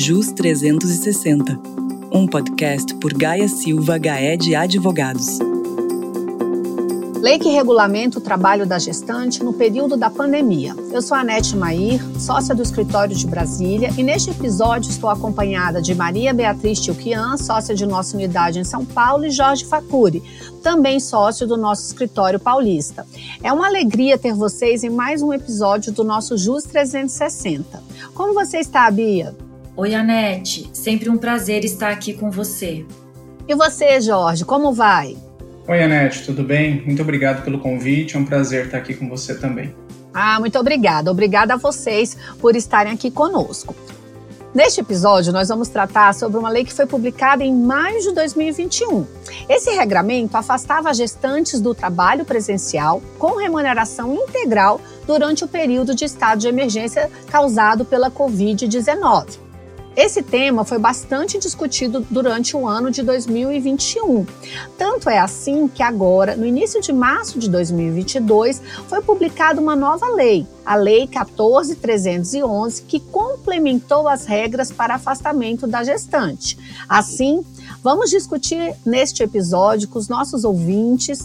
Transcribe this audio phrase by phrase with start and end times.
[0.00, 1.58] JUS 360,
[2.12, 5.40] um podcast por Gaia Silva Gaed Advogados.
[7.20, 10.72] Lei que regulamenta o trabalho da gestante no período da pandemia.
[10.92, 15.82] Eu sou a Anete Mair, sócia do escritório de Brasília, e neste episódio estou acompanhada
[15.82, 20.22] de Maria Beatriz Tilquian, sócia de nossa unidade em São Paulo, e Jorge Facuri,
[20.62, 23.04] também sócio do nosso escritório paulista.
[23.42, 27.82] É uma alegria ter vocês em mais um episódio do nosso JUS 360.
[28.14, 29.47] Como você está, Bia?
[29.78, 30.68] Oi, Anete.
[30.72, 32.84] Sempre um prazer estar aqui com você.
[33.46, 35.16] E você, Jorge, como vai?
[35.68, 36.82] Oi, Anete, tudo bem?
[36.84, 39.72] Muito obrigado pelo convite, é um prazer estar aqui com você também.
[40.12, 41.12] Ah, muito obrigada.
[41.12, 43.72] Obrigada a vocês por estarem aqui conosco.
[44.52, 49.06] Neste episódio, nós vamos tratar sobre uma lei que foi publicada em maio de 2021.
[49.48, 56.40] Esse regramento afastava gestantes do trabalho presencial com remuneração integral durante o período de estado
[56.40, 59.46] de emergência causado pela Covid-19.
[59.98, 64.24] Esse tema foi bastante discutido durante o ano de 2021.
[64.78, 70.06] Tanto é assim que agora, no início de março de 2022, foi publicada uma nova
[70.14, 76.56] lei, a Lei 14311, que complementou as regras para afastamento da gestante.
[76.88, 77.44] Assim,
[77.82, 81.20] Vamos discutir neste episódio com os nossos ouvintes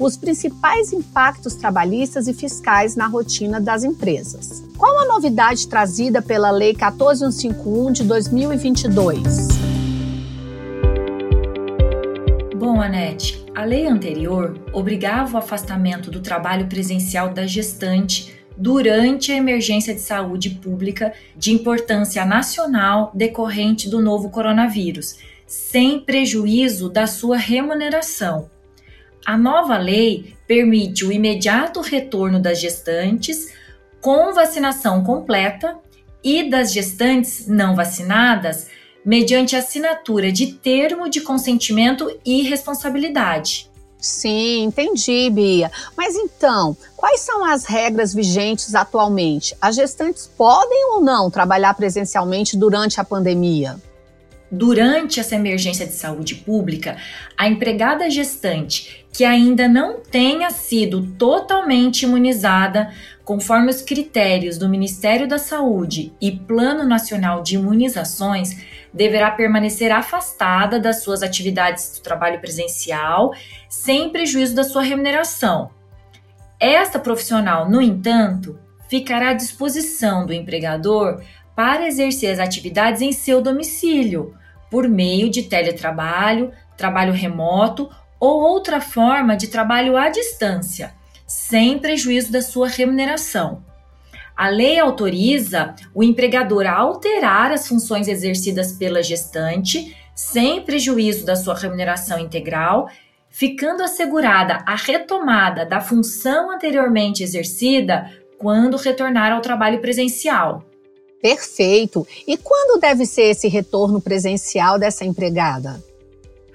[0.00, 4.67] os principais impactos trabalhistas e fiscais na rotina das empresas.
[4.78, 9.48] Qual a novidade trazida pela Lei 14151 de 2022?
[12.56, 19.36] Bom, Anete, a lei anterior obrigava o afastamento do trabalho presencial da gestante durante a
[19.36, 27.36] emergência de saúde pública de importância nacional decorrente do novo coronavírus sem prejuízo da sua
[27.36, 28.48] remuneração.
[29.26, 33.57] A nova lei permite o imediato retorno das gestantes
[34.00, 35.76] com vacinação completa
[36.22, 38.66] e das gestantes não vacinadas
[39.04, 43.70] mediante assinatura de termo de consentimento e responsabilidade.
[44.00, 45.70] Sim, entendi, Bia.
[45.96, 49.56] Mas então, quais são as regras vigentes atualmente?
[49.60, 53.76] As gestantes podem ou não trabalhar presencialmente durante a pandemia?
[54.50, 56.96] Durante essa emergência de saúde pública,
[57.36, 62.90] a empregada gestante que ainda não tenha sido totalmente imunizada,
[63.28, 70.80] conforme os critérios do Ministério da Saúde e Plano Nacional de Imunizações, deverá permanecer afastada
[70.80, 73.34] das suas atividades do trabalho presencial,
[73.68, 75.68] sem prejuízo da sua remuneração.
[76.58, 81.22] Esta profissional, no entanto, ficará à disposição do empregador
[81.54, 84.34] para exercer as atividades em seu domicílio,
[84.70, 90.94] por meio de teletrabalho, trabalho remoto ou outra forma de trabalho à distância,
[91.28, 93.62] sem prejuízo da sua remuneração.
[94.34, 101.36] A lei autoriza o empregador a alterar as funções exercidas pela gestante, sem prejuízo da
[101.36, 102.88] sua remuneração integral,
[103.28, 110.64] ficando assegurada a retomada da função anteriormente exercida quando retornar ao trabalho presencial.
[111.20, 112.06] Perfeito.
[112.26, 115.82] E quando deve ser esse retorno presencial dessa empregada?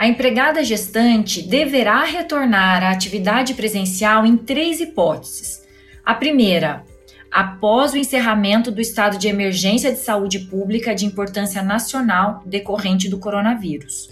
[0.03, 5.64] A empregada gestante deverá retornar à atividade presencial em três hipóteses.
[6.03, 6.84] A primeira,
[7.31, 13.18] após o encerramento do estado de emergência de saúde pública de importância nacional decorrente do
[13.18, 14.09] coronavírus.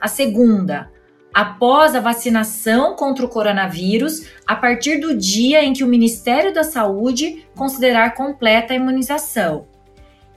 [0.00, 0.88] A segunda,
[1.34, 6.62] após a vacinação contra o coronavírus, a partir do dia em que o Ministério da
[6.62, 9.66] Saúde considerar completa a imunização.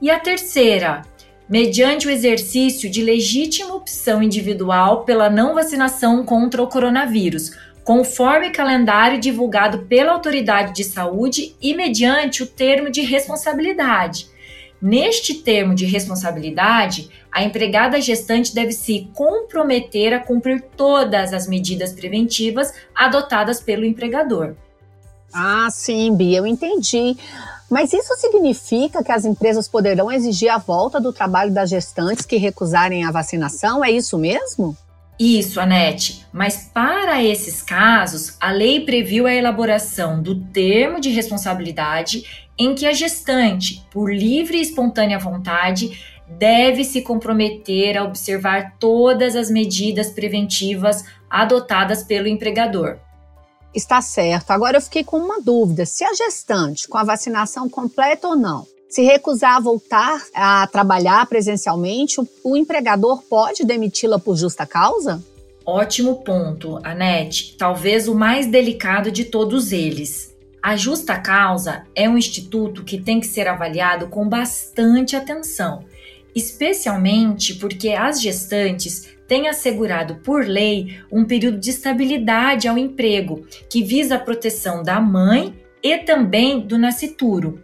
[0.01, 1.03] E a terceira,
[1.49, 7.51] mediante o exercício de legítima opção individual pela não vacinação contra o coronavírus,
[7.83, 14.27] conforme calendário divulgado pela autoridade de saúde e mediante o termo de responsabilidade.
[14.81, 21.93] Neste termo de responsabilidade, a empregada gestante deve se comprometer a cumprir todas as medidas
[21.93, 24.55] preventivas adotadas pelo empregador.
[25.33, 27.15] Ah, sim, Bia, eu entendi.
[27.69, 32.37] Mas isso significa que as empresas poderão exigir a volta do trabalho das gestantes que
[32.37, 33.83] recusarem a vacinação?
[33.83, 34.75] É isso mesmo?
[35.19, 36.25] Isso, Anete.
[36.31, 42.85] Mas para esses casos, a lei previu a elaboração do termo de responsabilidade em que
[42.85, 50.09] a gestante, por livre e espontânea vontade, deve se comprometer a observar todas as medidas
[50.09, 52.99] preventivas adotadas pelo empregador.
[53.73, 54.51] Está certo.
[54.51, 58.65] Agora eu fiquei com uma dúvida: se a gestante, com a vacinação completa ou não,
[58.89, 65.21] se recusar a voltar a trabalhar presencialmente, o, empregador pode demiti-la por justa causa?
[65.65, 67.55] Ótimo ponto, Anete.
[67.57, 70.33] Talvez o mais delicado de todos eles.
[70.63, 75.83] A justa causa é um instituto que tem que ser avaliado com bastante atenção
[76.37, 83.83] especialmente porque as gestantes têm assegurado por lei um período de estabilidade ao emprego, que
[83.83, 85.53] visa a proteção da mãe
[85.83, 87.61] e também do nascituro.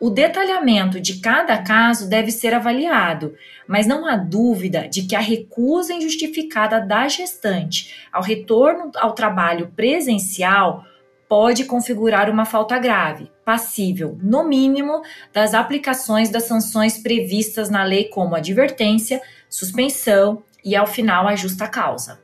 [0.00, 3.34] O detalhamento de cada caso deve ser avaliado,
[3.66, 9.72] mas não há dúvida de que a recusa injustificada da gestante ao retorno ao trabalho
[9.74, 10.84] presencial
[11.28, 15.02] pode configurar uma falta grave, passível, no mínimo,
[15.32, 21.68] das aplicações das sanções previstas na lei, como advertência, suspensão e, ao final, a justa
[21.68, 22.18] causa.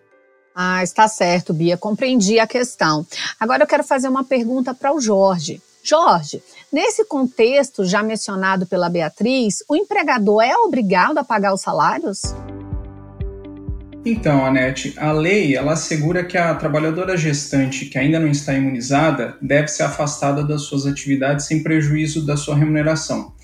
[0.54, 3.06] Ah, está certo, Bia, compreendi a questão.
[3.38, 5.60] Agora eu quero fazer uma pergunta para o Jorge.
[5.82, 6.42] Jorge,
[6.72, 12.20] nesse contexto já mencionado pela Beatriz, o empregador é obrigado a pagar os salários?
[14.04, 19.36] Então, Anete, a lei ela assegura que a trabalhadora gestante que ainda não está imunizada
[19.42, 23.34] deve ser afastada das suas atividades sem prejuízo da sua remuneração.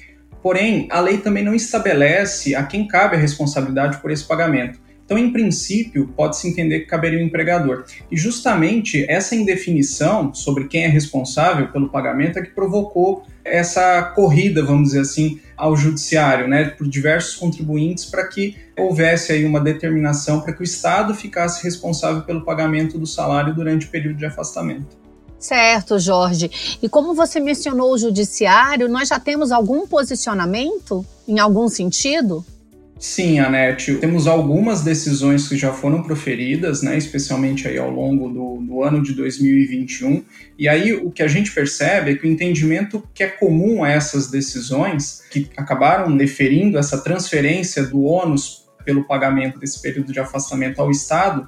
[0.42, 4.78] Porém, a lei também não estabelece a quem cabe a responsabilidade por esse pagamento.
[5.06, 7.84] Então, em princípio, pode-se entender que caberia o empregador.
[8.10, 14.64] E justamente essa indefinição sobre quem é responsável pelo pagamento é que provocou essa corrida,
[14.64, 20.40] vamos dizer assim, ao judiciário, né, por diversos contribuintes para que houvesse aí uma determinação
[20.40, 24.98] para que o Estado ficasse responsável pelo pagamento do salário durante o período de afastamento.
[25.38, 26.78] Certo, Jorge.
[26.82, 32.44] E como você mencionou o judiciário, nós já temos algum posicionamento em algum sentido?
[32.98, 38.66] Sim, Anete, temos algumas decisões que já foram proferidas, né, especialmente aí ao longo do,
[38.66, 40.24] do, ano de 2021,
[40.58, 43.90] e aí o que a gente percebe é que o entendimento que é comum a
[43.90, 50.80] essas decisões, que acabaram deferindo essa transferência do ônus pelo pagamento desse período de afastamento
[50.80, 51.46] ao Estado,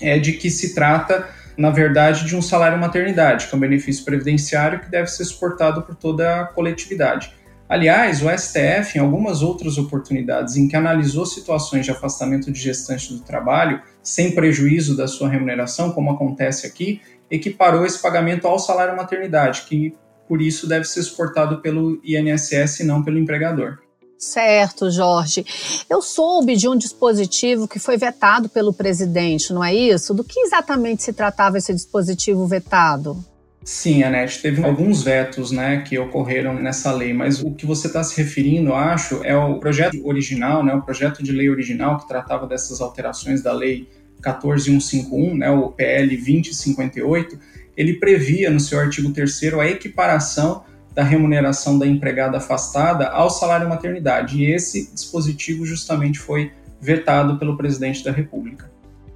[0.00, 4.04] é de que se trata, na verdade, de um salário maternidade, que é um benefício
[4.04, 7.32] previdenciário que deve ser suportado por toda a coletividade.
[7.72, 13.08] Aliás, o STF, em algumas outras oportunidades em que analisou situações de afastamento de gestantes
[13.08, 18.94] do trabalho, sem prejuízo da sua remuneração, como acontece aqui, equiparou esse pagamento ao salário
[18.94, 19.94] maternidade, que
[20.28, 23.78] por isso deve ser suportado pelo INSS e não pelo empregador.
[24.18, 25.42] Certo, Jorge.
[25.88, 30.12] Eu soube de um dispositivo que foi vetado pelo presidente, não é isso?
[30.12, 33.31] Do que exatamente se tratava esse dispositivo vetado?
[33.64, 38.02] Sim, Anete, teve alguns vetos né, que ocorreram nessa lei, mas o que você está
[38.02, 42.08] se referindo, eu acho, é o projeto original, né, o projeto de lei original que
[42.08, 43.88] tratava dessas alterações da lei
[44.20, 47.38] 14151, né, o PL 2058,
[47.76, 53.68] ele previa no seu artigo 3 a equiparação da remuneração da empregada afastada ao salário
[53.68, 56.50] maternidade, e esse dispositivo justamente foi
[56.80, 58.70] vetado pelo presidente da República.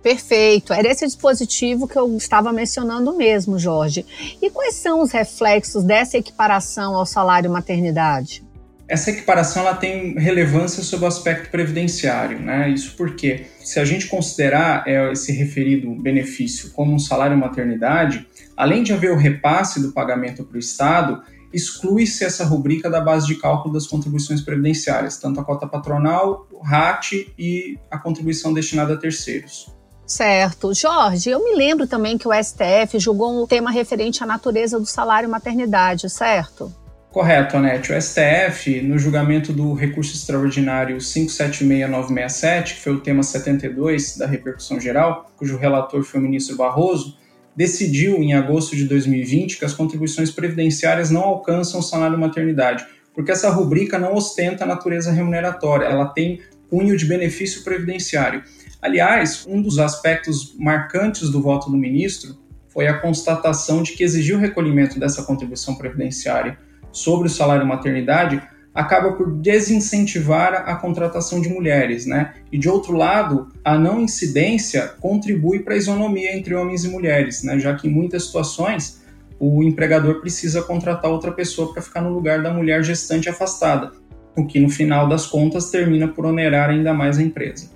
[0.07, 0.73] Perfeito.
[0.73, 4.07] Era esse dispositivo que eu estava mencionando mesmo, Jorge.
[4.41, 8.45] E quais são os reflexos dessa equiparação ao salário maternidade?
[8.87, 12.71] Essa equiparação ela tem relevância sobre o aspecto previdenciário, né?
[12.71, 18.85] Isso porque, se a gente considerar é, esse referido benefício como um salário maternidade, além
[18.85, 21.21] de haver o repasse do pagamento para o Estado,
[21.53, 26.63] exclui-se essa rubrica da base de cálculo das contribuições previdenciárias, tanto a cota patronal, o
[26.63, 29.75] RAT e a contribuição destinada a terceiros.
[30.07, 30.73] Certo.
[30.73, 34.87] Jorge, eu me lembro também que o STF julgou um tema referente à natureza do
[34.87, 36.73] salário maternidade, certo?
[37.11, 37.93] Correto, Anete.
[37.93, 44.79] O STF, no julgamento do recurso extraordinário 576967, que foi o tema 72 da repercussão
[44.79, 47.17] geral, cujo relator foi o ministro Barroso,
[47.57, 53.33] decidiu em agosto de 2020 que as contribuições previdenciárias não alcançam o salário maternidade, porque
[53.33, 58.43] essa rubrica não ostenta a natureza remuneratória, ela tem cunho de benefício previdenciário.
[58.81, 62.37] Aliás, um dos aspectos marcantes do voto do ministro
[62.69, 66.59] foi a constatação de que exigir o recolhimento dessa contribuição previdenciária
[66.93, 68.43] sobre o salário maternidade
[68.77, 72.35] acaba por desincentivar a contratação de mulheres, né?
[72.53, 77.43] E de outro lado, a não incidência contribui para a isonomia entre homens e mulheres,
[77.43, 77.59] né?
[77.59, 79.01] Já que em muitas situações
[79.41, 83.93] o empregador precisa contratar outra pessoa para ficar no lugar da mulher gestante afastada,
[84.37, 87.71] o que no final das contas termina por onerar ainda mais a empresa.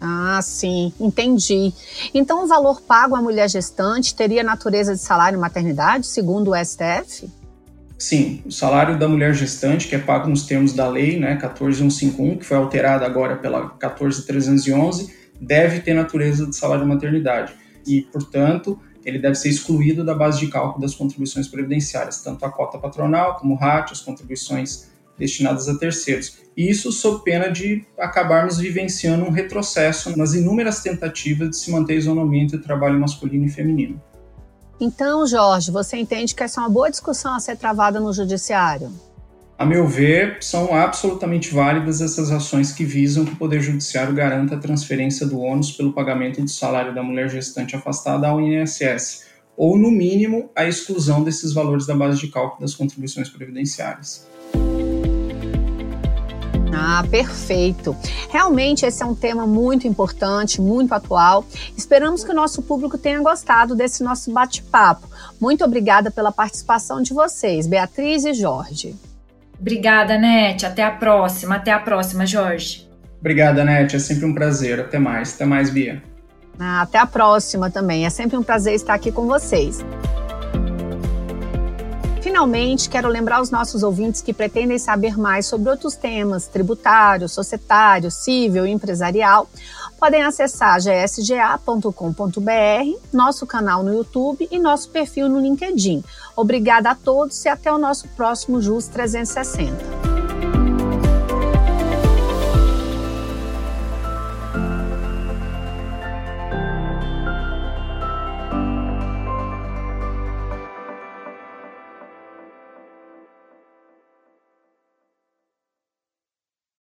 [0.00, 1.72] Ah, sim, entendi.
[2.12, 7.28] Então, o valor pago à mulher gestante teria natureza de salário maternidade, segundo o STF?
[7.98, 12.36] Sim, o salário da mulher gestante, que é pago nos termos da lei, né, 14151,
[12.36, 17.54] que foi alterada agora pela 14311, deve ter natureza de salário maternidade.
[17.86, 22.50] E, portanto, ele deve ser excluído da base de cálculo das contribuições previdenciárias, tanto a
[22.50, 26.38] cota patronal como o RAT, as contribuições destinadas a terceiros.
[26.56, 31.96] Isso sob pena de acabarmos vivenciando um retrocesso nas inúmeras tentativas de se manter a
[31.96, 34.00] isonomia entre o trabalho masculino e feminino.
[34.80, 38.90] Então, Jorge, você entende que essa é uma boa discussão a ser travada no judiciário?
[39.58, 44.54] A meu ver, são absolutamente válidas essas ações que visam que o Poder Judiciário garanta
[44.54, 49.24] a transferência do ônus pelo pagamento do salário da mulher gestante afastada ao INSS,
[49.56, 54.28] ou, no mínimo, a exclusão desses valores da base de cálculo das contribuições previdenciárias.
[56.72, 57.96] Ah, perfeito.
[58.30, 61.44] Realmente esse é um tema muito importante, muito atual.
[61.76, 65.08] Esperamos que o nosso público tenha gostado desse nosso bate-papo.
[65.40, 68.94] Muito obrigada pela participação de vocês, Beatriz e Jorge.
[69.58, 70.66] Obrigada, Nete.
[70.66, 71.56] Até a próxima.
[71.56, 72.88] Até a próxima, Jorge.
[73.20, 73.96] Obrigada, Nete.
[73.96, 74.80] É sempre um prazer.
[74.80, 75.34] Até mais.
[75.34, 76.02] Até mais, Bia.
[76.58, 78.06] Ah, até a próxima também.
[78.06, 79.84] É sempre um prazer estar aqui com vocês.
[82.36, 88.10] Finalmente, quero lembrar os nossos ouvintes que pretendem saber mais sobre outros temas tributário, societário,
[88.10, 89.48] civil e empresarial.
[89.98, 91.90] Podem acessar gsga.com.br,
[93.10, 96.04] nosso canal no YouTube e nosso perfil no LinkedIn.
[96.36, 100.15] Obrigada a todos e até o nosso próximo JUS 360.